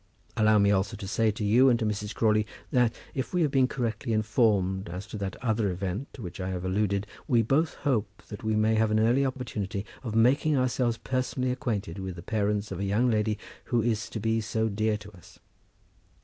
Allow 0.35 0.57
me 0.57 0.71
also 0.71 0.97
to 0.97 1.07
say 1.07 1.29
to 1.29 1.45
you 1.45 1.69
and 1.69 1.77
to 1.77 1.85
Mrs. 1.85 2.15
Crawley 2.15 2.47
that, 2.71 2.91
if 3.13 3.35
we 3.35 3.43
have 3.43 3.51
been 3.51 3.67
correctly 3.67 4.13
informed 4.13 4.89
as 4.89 5.05
to 5.05 5.17
that 5.19 5.35
other 5.43 5.69
event 5.69 6.11
to 6.15 6.23
which 6.23 6.39
I 6.41 6.49
have 6.49 6.65
alluded, 6.65 7.05
we 7.27 7.43
both 7.43 7.75
hope 7.75 8.23
that 8.29 8.43
we 8.43 8.55
may 8.55 8.73
have 8.73 8.89
an 8.89 8.99
early 8.99 9.23
opportunity 9.23 9.85
of 10.01 10.15
making 10.15 10.57
ourselves 10.57 10.97
personally 10.97 11.51
acquainted 11.51 11.99
with 11.99 12.15
the 12.15 12.23
parents 12.23 12.71
of 12.71 12.79
a 12.79 12.83
young 12.83 13.11
lady 13.11 13.37
who 13.65 13.83
is 13.83 14.09
to 14.09 14.19
be 14.19 14.41
so 14.41 14.69
dear 14.69 14.97
to 14.97 15.11
us. 15.11 15.37